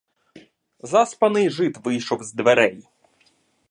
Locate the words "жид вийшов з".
1.49-2.33